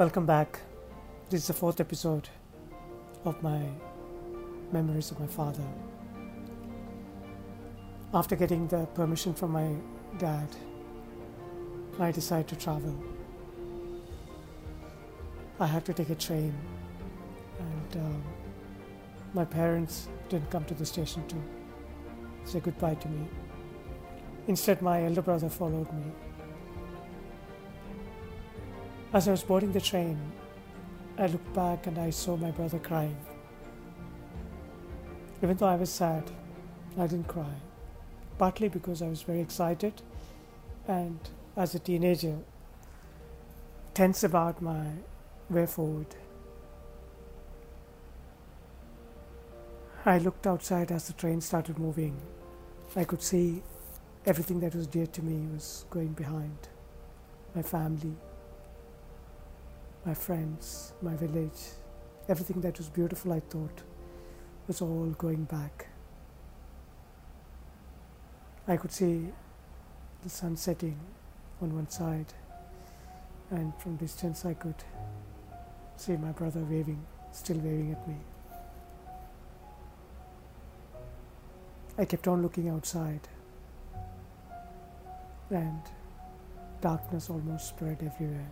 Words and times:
Welcome 0.00 0.24
back. 0.24 0.58
This 1.28 1.42
is 1.42 1.48
the 1.48 1.52
fourth 1.52 1.78
episode 1.78 2.26
of 3.26 3.42
my 3.42 3.60
memories 4.72 5.10
of 5.10 5.20
my 5.20 5.26
father. 5.26 5.62
After 8.14 8.34
getting 8.34 8.66
the 8.66 8.86
permission 8.94 9.34
from 9.34 9.50
my 9.50 9.74
dad, 10.16 10.48
I 11.98 12.12
decided 12.12 12.48
to 12.48 12.56
travel. 12.56 12.96
I 15.60 15.66
had 15.66 15.84
to 15.84 15.92
take 15.92 16.08
a 16.08 16.14
train, 16.14 16.54
and 17.58 18.02
um, 18.02 18.24
my 19.34 19.44
parents 19.44 20.08
didn't 20.30 20.50
come 20.50 20.64
to 20.64 20.72
the 20.72 20.86
station 20.86 21.28
to 21.28 21.36
say 22.44 22.60
goodbye 22.60 22.94
to 22.94 23.08
me. 23.10 23.28
Instead, 24.48 24.80
my 24.80 25.04
elder 25.04 25.20
brother 25.20 25.50
followed 25.50 25.92
me. 25.92 26.04
As 29.12 29.26
I 29.26 29.32
was 29.32 29.42
boarding 29.42 29.72
the 29.72 29.80
train, 29.80 30.16
I 31.18 31.26
looked 31.26 31.52
back 31.52 31.88
and 31.88 31.98
I 31.98 32.10
saw 32.10 32.36
my 32.36 32.52
brother 32.52 32.78
crying. 32.78 33.16
Even 35.42 35.56
though 35.56 35.66
I 35.66 35.74
was 35.74 35.90
sad, 35.90 36.30
I 36.96 37.08
didn't 37.08 37.26
cry. 37.26 37.54
Partly 38.38 38.68
because 38.68 39.02
I 39.02 39.08
was 39.08 39.22
very 39.22 39.40
excited 39.40 40.00
and 40.86 41.18
as 41.56 41.74
a 41.74 41.80
teenager, 41.80 42.38
tense 43.94 44.22
about 44.22 44.62
my 44.62 44.86
way 45.48 45.66
forward. 45.66 46.14
I 50.06 50.18
looked 50.18 50.46
outside 50.46 50.92
as 50.92 51.08
the 51.08 51.14
train 51.14 51.40
started 51.40 51.80
moving. 51.80 52.16
I 52.94 53.02
could 53.02 53.22
see 53.22 53.62
everything 54.24 54.60
that 54.60 54.76
was 54.76 54.86
dear 54.86 55.06
to 55.06 55.22
me 55.22 55.48
was 55.52 55.84
going 55.90 56.12
behind 56.12 56.68
my 57.56 57.62
family, 57.62 58.14
my 60.04 60.14
friends, 60.14 60.94
my 61.02 61.14
village, 61.14 61.60
everything 62.28 62.60
that 62.62 62.78
was 62.78 62.88
beautiful, 62.88 63.32
I 63.32 63.40
thought, 63.40 63.82
was 64.66 64.80
all 64.80 65.14
going 65.18 65.44
back. 65.44 65.88
I 68.66 68.76
could 68.76 68.92
see 68.92 69.28
the 70.22 70.30
sun 70.30 70.56
setting 70.56 70.98
on 71.60 71.74
one 71.74 71.88
side, 71.90 72.32
and 73.50 73.74
from 73.78 73.96
distance, 73.96 74.44
I 74.44 74.54
could 74.54 74.82
see 75.96 76.16
my 76.16 76.32
brother 76.32 76.60
waving, 76.60 77.04
still 77.32 77.58
waving 77.58 77.92
at 77.92 78.08
me. 78.08 78.16
I 81.98 82.06
kept 82.06 82.26
on 82.26 82.40
looking 82.40 82.70
outside, 82.70 83.28
and 85.50 85.82
darkness 86.80 87.28
almost 87.28 87.68
spread 87.68 87.98
everywhere. 88.02 88.50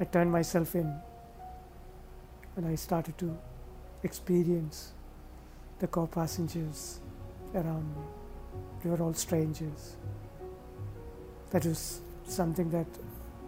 I 0.00 0.04
turned 0.04 0.32
myself 0.32 0.74
in 0.74 0.92
and 2.56 2.66
I 2.66 2.74
started 2.74 3.16
to 3.18 3.36
experience 4.02 4.92
the 5.78 5.86
co 5.86 6.06
passengers 6.06 7.00
around 7.54 7.88
me. 7.96 8.02
They 8.82 8.90
were 8.90 9.02
all 9.02 9.14
strangers. 9.14 9.96
That 11.50 11.64
was 11.64 12.00
something 12.26 12.70
that 12.70 12.86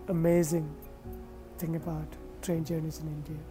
amazing 0.09 0.69
thing 1.59 1.77
about 1.77 2.07
train 2.43 2.65
journeys 2.65 3.01
in 3.01 3.09
India. 3.09 3.43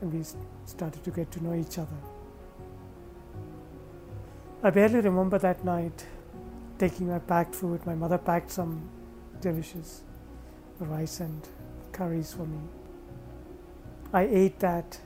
And 0.00 0.12
we 0.12 0.24
started 0.64 1.04
to 1.04 1.10
get 1.10 1.30
to 1.32 1.44
know 1.44 1.54
each 1.54 1.78
other. 1.78 2.00
I 4.62 4.70
barely 4.70 5.00
remember 5.00 5.38
that 5.38 5.64
night 5.64 6.06
taking 6.78 7.08
my 7.08 7.18
packed 7.18 7.54
food. 7.54 7.84
My 7.86 7.94
mother 7.94 8.18
packed 8.18 8.50
some 8.50 8.88
delicious 9.40 10.02
rice 10.78 11.20
and 11.20 11.46
curries 12.00 12.32
for 12.32 12.46
me. 12.46 12.60
I 14.10 14.22
ate 14.22 14.58
that 14.60 14.98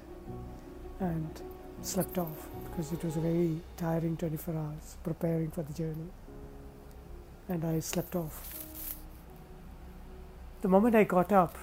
and 1.01 1.43
slept 1.83 2.19
off 2.19 2.49
because 2.65 2.93
it 2.93 3.03
was 3.05 3.17
a 3.17 3.21
very 3.21 3.61
tiring 3.77 4.17
24 4.17 4.55
hours 4.55 4.97
preparing 5.03 5.51
for 5.51 5.63
the 5.63 5.73
journey. 5.73 6.11
And 7.49 7.65
I 7.65 7.81
slept 7.81 8.15
off. 8.15 8.65
The 10.63 10.69
moment 10.69 10.95
I 10.95 11.03
got 11.03 11.33
up, 11.33 11.59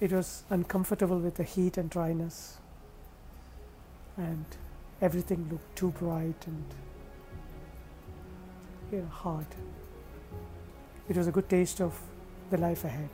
it 0.00 0.12
was 0.12 0.42
uncomfortable 0.50 1.20
with 1.20 1.36
the 1.36 1.44
heat 1.44 1.78
and 1.78 1.88
dryness, 1.88 2.58
and 4.16 4.44
everything 5.00 5.48
looked 5.50 5.76
too 5.76 5.92
bright 5.92 6.46
and 6.46 6.64
you 8.90 8.98
know, 8.98 9.06
hard. 9.06 9.46
It 11.08 11.16
was 11.16 11.28
a 11.28 11.32
good 11.32 11.48
taste 11.48 11.80
of 11.80 11.98
the 12.50 12.58
life 12.58 12.84
ahead. 12.84 13.10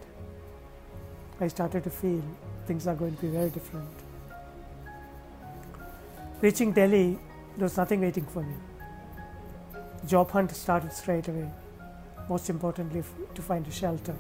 I 1.41 1.49
started 1.49 1.85
to 1.85 1.91
feel 1.91 2.23
things 2.67 2.87
are 2.87 2.95
going 2.95 3.17
to 3.17 3.23
be 3.23 3.29
very 3.29 3.51
different. 3.51 3.89
Reaching 6.41 6.73
Delhi, 6.73 7.19
there 7.57 7.65
was 7.65 7.77
nothing 7.77 8.01
waiting 8.01 8.25
for 8.27 8.43
me. 8.43 8.55
Job 10.07 10.31
hunt 10.31 10.51
started 10.51 10.93
straight 10.93 11.29
away. 11.29 11.51
Most 12.29 12.51
importantly, 12.51 13.03
to 13.35 13.43
find 13.43 13.67
a 13.67 13.71
shelter. 13.71 14.15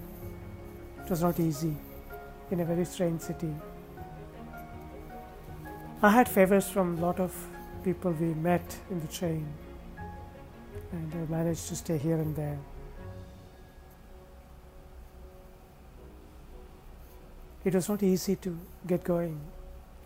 It 1.04 1.10
was 1.10 1.22
not 1.22 1.38
easy 1.38 1.76
in 2.50 2.60
a 2.60 2.64
very 2.64 2.84
strange 2.84 3.20
city. 3.20 3.54
I 6.02 6.10
had 6.10 6.28
favors 6.28 6.68
from 6.68 6.98
a 6.98 7.00
lot 7.00 7.20
of 7.20 7.34
people 7.82 8.12
we 8.12 8.34
met 8.34 8.76
in 8.90 9.00
the 9.00 9.08
train, 9.08 9.46
and 10.92 11.12
I 11.14 11.30
managed 11.30 11.68
to 11.68 11.76
stay 11.76 11.98
here 11.98 12.16
and 12.16 12.34
there. 12.36 12.58
It 17.64 17.74
was 17.74 17.88
not 17.88 18.02
easy 18.02 18.36
to 18.36 18.58
get 18.86 19.04
going 19.04 19.40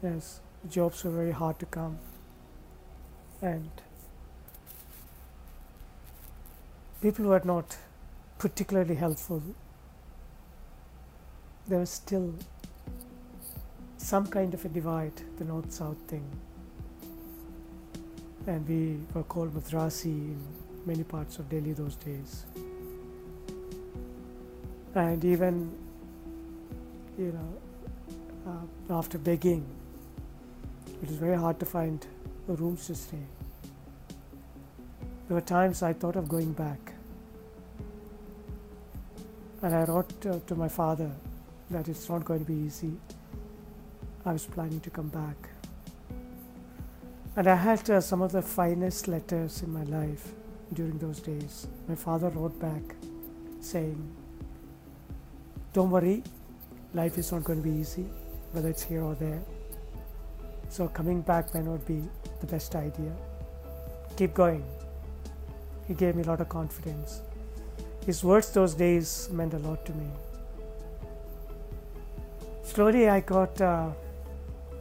as 0.03 0.41
jobs 0.71 1.03
were 1.03 1.11
very 1.11 1.33
hard 1.33 1.59
to 1.59 1.67
come. 1.67 1.99
And 3.43 3.71
people 7.03 7.25
were 7.25 7.43
not 7.45 7.77
particularly 8.39 8.95
helpful. 8.95 9.43
There 11.67 11.81
was 11.81 11.91
still 11.91 12.35
some 13.97 14.27
kind 14.29 14.55
of 14.55 14.65
a 14.65 14.69
divide 14.69 15.13
the 15.39 15.45
north 15.45 15.73
south 15.73 15.99
thing. 16.07 16.25
And 18.47 18.67
we 18.69 19.01
were 19.15 19.25
called 19.25 19.53
madrasi 19.55 20.05
in 20.05 20.41
many 20.87 21.03
parts 21.03 21.39
of 21.39 21.51
delhi 21.51 21.73
those 21.73 21.97
days. 21.97 22.45
And 24.95 25.25
even 25.25 25.71
you 27.19 27.33
know, 27.33 28.53
uh, 28.91 28.97
after 28.97 29.19
begging, 29.19 29.67
it 31.03 31.09
was 31.09 31.17
very 31.17 31.37
hard 31.37 31.59
to 31.61 31.67
find 31.67 32.07
rooms 32.47 32.87
to 32.87 32.95
stay. 32.95 33.27
There 35.27 35.35
were 35.35 35.41
times 35.43 35.83
I 35.83 35.93
thought 35.93 36.17
of 36.17 36.29
going 36.29 36.53
back. 36.53 36.93
And 39.61 39.75
I 39.75 39.83
wrote 39.85 40.25
uh, 40.25 40.39
to 40.47 40.55
my 40.55 40.69
father 40.69 41.11
that 41.71 41.89
it's 41.89 42.09
not 42.09 42.25
going 42.25 42.41
to 42.41 42.47
be 42.47 42.55
easy. 42.55 42.93
I 44.25 44.33
was 44.33 44.47
planning 44.47 44.81
to 44.81 44.91
come 44.91 45.09
back. 45.09 45.37
And 47.37 47.47
I 47.47 47.57
had 47.57 47.91
uh, 47.91 48.01
some 48.01 48.23
of 48.23 48.33
the 48.33 48.43
finest 48.43 49.09
letters 49.09 49.63
in 49.63 49.73
my 49.73 49.83
life 49.85 50.33
during 50.73 50.99
those 50.99 51.21
days. 51.21 51.67
My 51.89 51.95
father 51.95 52.31
wrote 52.31 52.59
back 52.61 52.83
saying, 53.61 54.11
Don't 55.73 55.91
worry, 55.91 56.23
life 56.95 57.19
is 57.19 57.33
not 57.33 57.45
going 57.45 57.63
to 57.63 57.69
be 57.69 57.75
easy, 57.75 58.07
whether 58.53 58.69
it's 58.69 58.83
here 58.83 59.03
or 59.03 59.15
there. 59.15 59.41
So 60.69 60.89
coming 60.89 61.23
back 61.23 61.55
may 61.55 61.61
not 61.61 61.87
be 61.87 62.03
the 62.41 62.47
best 62.47 62.75
idea. 62.75 63.13
Keep 64.17 64.35
going. 64.35 64.65
He 65.87 65.95
gave 65.95 66.17
me 66.17 66.23
a 66.23 66.27
lot 66.27 66.41
of 66.41 66.49
confidence. 66.49 67.23
His 68.05 68.25
words 68.25 68.51
those 68.51 68.75
days 68.75 69.29
meant 69.33 69.55
a 69.55 69.59
lot 69.59 69.85
to 69.87 69.93
me. 69.93 70.11
Slowly, 72.63 73.09
I 73.09 73.21
got 73.21 73.61
uh, 73.61 73.91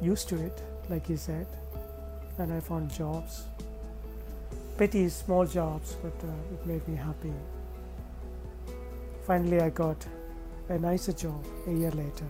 used 0.01 0.30
to 0.30 0.36
it, 0.36 0.62
like 0.89 1.07
he 1.07 1.18
said, 1.18 1.48
and 2.38 2.53
I 2.53 2.60
found 2.60 2.92
jobs. 2.92 3.44
Petty, 4.77 5.10
small 5.10 5.45
jobs, 5.45 5.95
but 6.03 6.13
uh, 6.24 6.53
it 6.53 6.65
made 6.65 6.88
me 6.88 6.95
happy. 6.95 7.33
Finally, 9.25 9.62
I 9.62 9.69
got 9.69 10.06
a 10.69 10.77
nicer 10.77 11.13
job 11.13 11.45
a 11.67 11.71
year 11.71 11.91
later, 11.91 12.25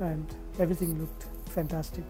and 0.00 0.26
everything 0.58 0.98
looked 0.98 1.26
fantastic. 1.50 2.04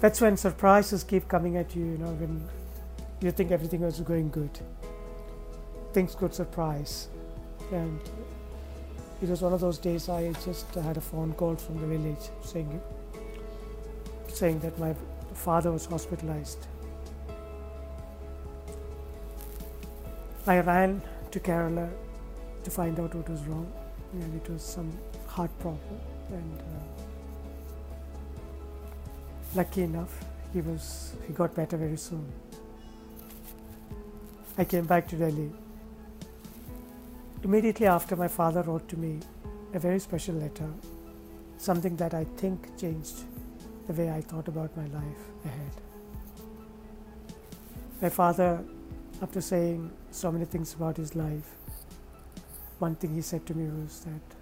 That's 0.00 0.20
when 0.20 0.36
surprises 0.36 1.02
keep 1.02 1.28
coming 1.28 1.56
at 1.56 1.74
you, 1.74 1.84
you 1.84 1.98
know, 1.98 2.12
when 2.12 2.48
you 3.20 3.32
think 3.32 3.50
everything 3.50 3.80
was 3.80 4.00
going 4.00 4.30
good. 4.30 4.58
Things 5.92 6.14
could 6.14 6.32
surprise. 6.32 7.08
And 7.72 8.00
it 9.20 9.28
was 9.28 9.42
one 9.42 9.52
of 9.52 9.60
those 9.60 9.78
days 9.78 10.08
I 10.08 10.32
just 10.44 10.72
had 10.74 10.96
a 10.96 11.00
phone 11.00 11.32
call 11.32 11.56
from 11.56 11.80
the 11.80 11.86
village 11.86 12.30
saying, 12.42 12.80
saying 14.28 14.60
that 14.60 14.78
my 14.78 14.94
father 15.34 15.72
was 15.72 15.86
hospitalized. 15.86 16.66
I 20.46 20.60
ran 20.60 21.02
to 21.32 21.40
Kerala 21.40 21.90
to 22.64 22.70
find 22.70 22.98
out 23.00 23.14
what 23.14 23.28
was 23.28 23.44
wrong, 23.46 23.70
and 24.12 24.34
it 24.34 24.48
was 24.50 24.62
some 24.62 24.92
heart 25.26 25.50
problem. 25.58 26.00
And 26.28 26.58
uh, 26.58 26.64
lucky 29.54 29.82
enough, 29.82 30.24
he 30.52 30.60
was 30.60 31.14
he 31.26 31.32
got 31.32 31.54
better 31.54 31.76
very 31.76 31.96
soon. 31.96 32.26
I 34.56 34.64
came 34.64 34.86
back 34.86 35.08
to 35.08 35.16
Delhi. 35.16 35.50
Immediately 37.44 37.86
after, 37.86 38.16
my 38.16 38.28
father 38.28 38.62
wrote 38.62 38.88
to 38.88 38.96
me 38.96 39.20
a 39.72 39.78
very 39.78 40.00
special 40.00 40.34
letter, 40.34 40.68
something 41.56 41.94
that 41.96 42.14
I 42.14 42.24
think 42.36 42.76
changed 42.76 43.22
the 43.86 43.92
way 43.92 44.10
I 44.10 44.20
thought 44.20 44.48
about 44.48 44.76
my 44.76 44.86
life 44.86 45.22
ahead. 45.44 45.70
My 48.02 48.08
father, 48.08 48.64
after 49.22 49.40
saying 49.40 49.90
so 50.10 50.32
many 50.32 50.44
things 50.44 50.74
about 50.74 50.96
his 50.96 51.14
life, 51.14 51.54
one 52.78 52.94
thing 52.94 53.14
he 53.14 53.22
said 53.22 53.44
to 53.46 53.54
me 53.54 53.68
was 53.82 54.00
that 54.00 54.36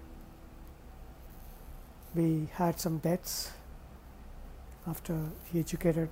we 2.15 2.47
had 2.53 2.79
some 2.79 2.97
debts 2.99 3.51
after 4.87 5.17
he 5.51 5.59
educated 5.59 6.09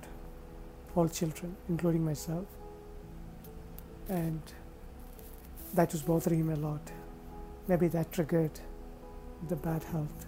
all 0.94 1.08
children, 1.08 1.56
including 1.68 2.04
myself, 2.04 2.46
and 4.08 4.40
that 5.74 5.92
was 5.92 6.02
bothering 6.02 6.40
him 6.40 6.50
a 6.50 6.56
lot. 6.56 6.92
Maybe 7.68 7.88
that 7.88 8.12
triggered 8.12 8.60
the 9.48 9.56
bad 9.56 9.82
health. 9.84 10.26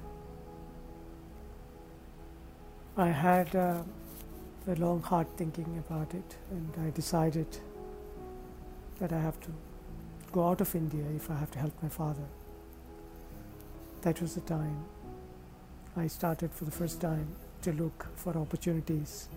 I 2.96 3.08
had 3.08 3.54
uh, 3.54 3.82
a 4.66 4.74
long 4.74 5.02
hard 5.02 5.28
thinking 5.36 5.82
about 5.86 6.14
it, 6.14 6.36
and 6.50 6.86
I 6.86 6.90
decided 6.90 7.46
that 8.98 9.12
I 9.12 9.20
have 9.20 9.40
to 9.42 9.50
go 10.32 10.48
out 10.48 10.60
of 10.60 10.74
India 10.74 11.04
if 11.14 11.30
I 11.30 11.34
have 11.34 11.50
to 11.52 11.58
help 11.58 11.82
my 11.82 11.88
father. 11.88 12.28
That 14.02 14.20
was 14.20 14.34
the 14.34 14.40
time 14.42 14.84
I 15.96 16.06
started 16.06 16.52
for 16.52 16.64
the 16.64 16.70
first 16.70 17.00
time 17.00 17.28
to 17.62 17.72
look 17.72 18.06
for 18.14 18.36
opportunities 18.36 19.28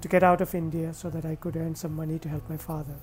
to 0.00 0.08
get 0.08 0.22
out 0.22 0.40
of 0.40 0.54
India 0.54 0.92
so 0.92 1.10
that 1.10 1.24
I 1.24 1.34
could 1.36 1.56
earn 1.56 1.74
some 1.74 1.94
money 1.94 2.18
to 2.18 2.28
help 2.28 2.48
my 2.48 2.56
father. 2.56 2.94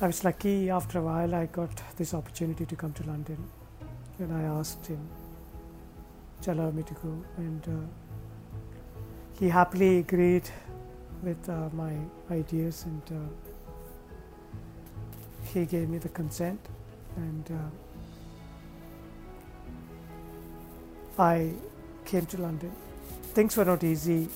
I 0.00 0.06
was 0.06 0.24
lucky 0.24 0.70
after 0.70 0.98
a 0.98 1.02
while 1.02 1.34
I 1.34 1.46
got 1.46 1.82
this 1.96 2.12
opportunity 2.12 2.66
to 2.66 2.76
come 2.76 2.92
to 2.94 3.06
London 3.06 3.38
and 4.18 4.32
I 4.32 4.42
asked 4.42 4.86
him 4.86 5.00
to 6.42 6.52
allow 6.52 6.70
me 6.70 6.82
to 6.82 6.94
go 6.94 7.24
and 7.38 7.62
uh, 7.66 7.86
he 9.38 9.48
happily 9.48 9.98
agreed 9.98 10.48
with 11.22 11.48
uh, 11.48 11.68
my 11.72 11.92
ideas 12.30 12.84
and 12.84 13.02
uh, 13.10 13.55
he 15.56 15.64
gave 15.64 15.88
me 15.88 15.96
the 15.96 16.10
consent 16.10 16.60
and 17.16 17.50
uh, 17.50 17.70
I 21.18 21.52
came 22.04 22.26
to 22.26 22.36
London. 22.42 22.70
Things 23.32 23.56
were 23.56 23.64
not 23.64 23.82
easy 23.82 24.28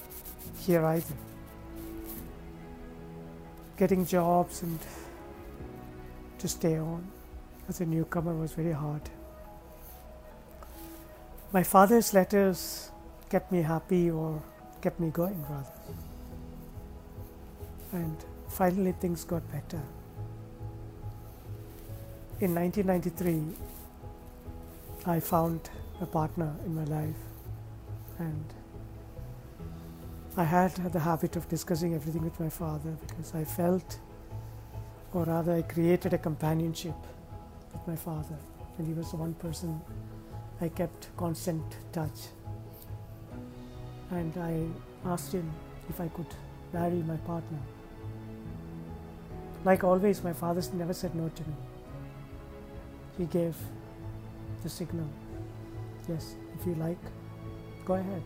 here 0.61 0.82
either. 0.84 1.14
Getting 3.76 4.06
jobs 4.06 4.62
and 4.62 4.78
to 6.38 6.49
stay 6.49 6.78
on 6.78 7.06
as 7.69 7.82
a 7.82 7.87
newcomer 7.87 8.34
was 8.34 8.52
very 8.52 8.72
hard. 8.72 9.02
My 11.52 11.62
father's 11.62 12.14
letters 12.14 12.90
kept 13.28 13.52
me 13.52 13.61
happy 13.61 14.11
or 14.11 14.43
kept 14.81 14.99
me 14.99 15.11
going 15.11 15.44
rather. 15.50 15.72
And 17.93 18.17
finally 18.49 18.93
things 18.93 19.25
got 19.25 19.43
better. 19.52 19.82
In 22.40 22.54
1993, 22.54 23.42
I 25.06 25.20
found 25.20 25.69
a 26.00 26.06
partner 26.06 26.54
in 26.64 26.75
my 26.75 26.84
life 26.84 27.22
and 28.19 28.44
I 30.37 30.44
had 30.44 30.75
the 30.92 31.00
habit 31.00 31.37
of 31.37 31.48
discussing 31.48 31.94
everything 31.94 32.22
with 32.22 32.38
my 32.40 32.48
father 32.48 32.96
because 33.06 33.34
I 33.34 33.44
felt 33.44 33.98
or 35.12 35.25
rather, 35.25 35.52
I 35.52 35.62
created 35.62 36.14
a 36.14 36.19
companionship 36.19 36.94
with 37.72 37.87
my 37.87 37.96
father, 37.96 38.37
and 38.78 38.86
he 38.86 38.93
was 38.93 39.10
the 39.10 39.16
one 39.16 39.34
person 39.34 39.81
I 40.60 40.69
kept 40.69 41.08
constant 41.16 41.64
touch. 41.93 42.28
And 44.12 44.36
I 44.38 44.66
asked 45.08 45.32
him 45.32 45.50
if 45.88 46.00
I 46.00 46.08
could 46.08 46.32
marry 46.72 47.02
my 47.02 47.16
partner. 47.16 47.58
Like 49.64 49.82
always, 49.82 50.22
my 50.22 50.32
father 50.32 50.62
never 50.75 50.94
said 50.94 51.14
no 51.14 51.28
to 51.28 51.43
me. 51.43 51.54
He 53.18 53.26
gave 53.26 53.56
the 54.62 54.68
signal 54.68 55.08
yes, 56.08 56.34
if 56.58 56.66
you 56.66 56.74
like, 56.74 56.98
go 57.84 57.94
ahead. 57.94 58.22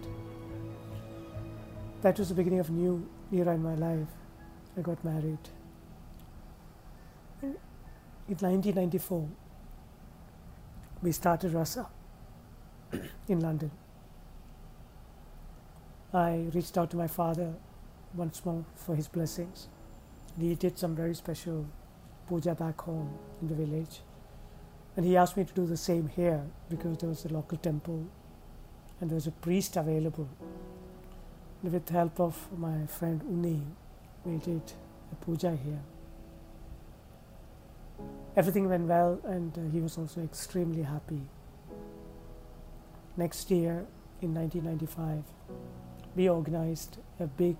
That 2.03 2.19
was 2.19 2.29
the 2.29 2.35
beginning 2.35 2.61
of 2.61 2.69
a 2.69 2.73
new 2.73 3.07
era 3.33 3.55
in 3.55 3.63
my 3.63 3.75
life. 3.75 4.09
I 4.77 4.81
got 4.81 5.05
married 5.05 5.39
in 8.27 8.37
1994, 8.37 9.29
we 11.03 11.13
started 11.13 11.53
Rasa 11.53 11.87
in 13.29 13.41
London. 13.41 13.71
I 16.13 16.47
reached 16.55 16.79
out 16.79 16.91
to 16.93 16.97
my 16.97 17.07
father 17.07 17.53
once 18.15 18.43
more 18.45 18.65
for 18.77 18.97
his 18.97 19.09
blessings. 19.09 19.69
He 20.41 20.55
did 20.55 20.79
some 20.79 20.97
very 20.97 21.15
special 21.15 21.67
puja 22.27 22.55
back 22.55 22.81
home 22.81 23.19
in 23.43 23.49
the 23.49 23.55
village. 23.55 24.01
And 24.97 25.05
he 25.05 25.17
asked 25.17 25.37
me 25.37 25.45
to 25.45 25.53
do 25.53 25.67
the 25.67 25.77
same 25.77 26.09
here 26.09 26.43
because 26.69 26.99
there 26.99 27.09
was 27.09 27.25
a 27.25 27.29
local 27.29 27.59
temple 27.59 28.07
and 29.01 29.11
there 29.11 29.17
was 29.17 29.27
a 29.27 29.33
priest 29.33 29.77
available. 29.77 30.29
And 31.63 31.73
with 31.73 31.87
the 31.87 31.93
help 31.93 32.21
of 32.21 32.49
my 32.57 32.87
friend 32.87 33.21
Uni, 33.29 33.63
we 34.25 34.37
did 34.39 34.73
a 35.13 35.15
puja 35.17 35.57
here 35.57 35.81
everything 38.37 38.69
went 38.69 38.87
well, 38.87 39.21
and 39.25 39.57
uh, 39.57 39.73
he 39.73 39.81
was 39.81 39.97
also 39.97 40.23
extremely 40.23 40.83
happy. 40.83 41.21
Next 43.17 43.51
year, 43.51 43.87
in 44.21 44.35
1995, 44.35 45.23
we 46.17 46.29
organized 46.29 46.99
a 47.21 47.27
big 47.27 47.57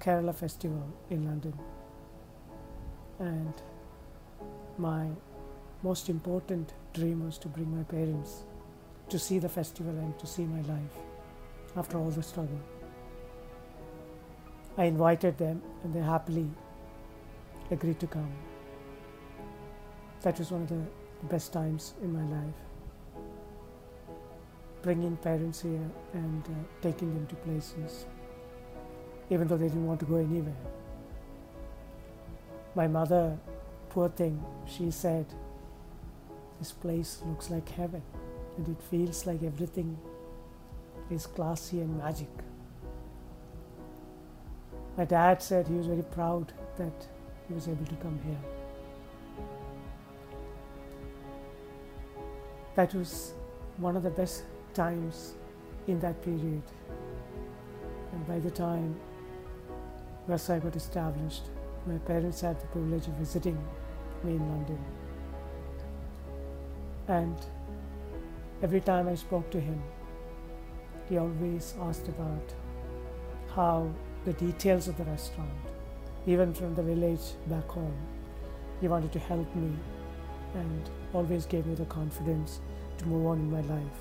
Kerala 0.00 0.34
festival 0.34 0.92
in 1.10 1.24
London. 1.24 1.58
And 3.18 3.54
my 4.78 5.08
most 5.82 6.08
important 6.08 6.72
dream 6.92 7.24
was 7.24 7.38
to 7.38 7.48
bring 7.48 7.76
my 7.76 7.84
parents 7.84 8.44
to 9.08 9.18
see 9.18 9.38
the 9.38 9.48
festival 9.48 9.92
and 9.92 10.18
to 10.18 10.26
see 10.26 10.44
my 10.44 10.60
life 10.62 10.98
after 11.76 11.98
all 11.98 12.10
the 12.10 12.22
struggle. 12.22 12.60
I 14.78 14.84
invited 14.84 15.38
them 15.38 15.62
and 15.84 15.94
they 15.94 16.00
happily 16.00 16.50
agreed 17.70 18.00
to 18.00 18.06
come 18.06 18.32
that 20.26 20.40
was 20.40 20.50
one 20.50 20.62
of 20.62 20.68
the 20.68 20.82
best 21.30 21.52
times 21.52 21.94
in 22.02 22.12
my 22.12 22.24
life. 22.36 22.60
Bringing 24.82 25.16
parents 25.16 25.62
here 25.62 25.88
and 26.14 26.44
uh, 26.46 26.82
taking 26.82 27.14
them 27.14 27.28
to 27.28 27.36
places, 27.36 28.06
even 29.30 29.46
though 29.46 29.56
they 29.56 29.68
didn't 29.68 29.86
want 29.86 30.00
to 30.00 30.06
go 30.06 30.16
anywhere. 30.16 30.64
My 32.74 32.88
mother, 32.88 33.38
poor 33.88 34.08
thing, 34.08 34.44
she 34.66 34.90
said, 34.90 35.26
This 36.58 36.72
place 36.72 37.22
looks 37.26 37.50
like 37.50 37.68
heaven 37.68 38.02
and 38.56 38.68
it 38.68 38.82
feels 38.90 39.26
like 39.26 39.42
everything 39.42 39.98
is 41.10 41.26
classy 41.26 41.80
and 41.80 41.98
magic. 41.98 42.30
My 44.96 45.04
dad 45.04 45.42
said 45.42 45.68
he 45.68 45.74
was 45.74 45.86
very 45.86 46.02
proud 46.02 46.52
that 46.78 47.06
he 47.48 47.54
was 47.54 47.68
able 47.68 47.84
to 47.84 47.96
come 47.96 48.18
here. 48.24 48.38
that 52.76 52.94
was 52.94 53.32
one 53.78 53.96
of 53.96 54.02
the 54.02 54.10
best 54.10 54.44
times 54.74 55.34
in 55.88 55.98
that 56.00 56.22
period. 56.22 56.62
And 58.12 58.26
by 58.28 58.38
the 58.38 58.50
time 58.50 58.94
Versailles 60.28 60.60
got 60.60 60.76
established, 60.76 61.44
my 61.86 61.96
parents 61.98 62.42
had 62.42 62.60
the 62.60 62.66
privilege 62.66 63.06
of 63.06 63.14
visiting 63.14 63.56
me 64.22 64.32
in 64.32 64.48
London. 64.50 64.78
And 67.08 67.36
every 68.62 68.80
time 68.80 69.08
I 69.08 69.14
spoke 69.14 69.50
to 69.50 69.60
him, 69.60 69.82
he 71.08 71.18
always 71.18 71.74
asked 71.80 72.08
about 72.08 72.54
how 73.54 73.88
the 74.24 74.32
details 74.32 74.88
of 74.88 74.96
the 74.96 75.04
restaurant, 75.04 75.50
even 76.26 76.52
from 76.52 76.74
the 76.74 76.82
village 76.82 77.34
back 77.46 77.68
home, 77.68 77.96
he 78.80 78.88
wanted 78.88 79.12
to 79.12 79.18
help 79.20 79.54
me 79.54 79.72
and 80.54 80.90
always 81.14 81.46
gave 81.46 81.66
me 81.66 81.74
the 81.74 81.84
confidence 81.84 82.60
to 82.98 83.06
move 83.06 83.26
on 83.26 83.38
in 83.38 83.50
my 83.50 83.60
life. 83.60 83.98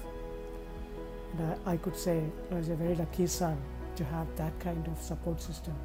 And 1.38 1.56
I, 1.66 1.74
I 1.74 1.78
could 1.78 1.96
say 1.96 2.24
I 2.52 2.56
was 2.56 2.70
a 2.70 2.76
very 2.76 2.96
lucky 2.96 3.28
son 3.28 3.58
to 3.98 4.04
have 4.06 4.28
that 4.36 4.58
kind 4.60 4.88
of 4.88 5.02
support 5.02 5.42
system, 5.42 5.76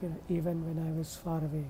you 0.00 0.08
know, 0.08 0.16
even 0.28 0.64
when 0.66 0.84
I 0.88 0.96
was 0.96 1.14
far 1.14 1.38
away. 1.38 1.66